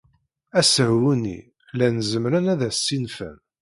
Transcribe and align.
Asehwu-nni 0.59 1.39
llan 1.73 1.97
zemren 2.09 2.51
ad 2.53 2.61
as-ssinfen. 2.69 3.35